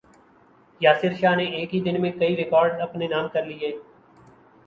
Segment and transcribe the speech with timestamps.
[0.81, 3.71] یاسر شاہ نے ایک ہی دن میں کئی ریکارڈز اپنے نام کر لیے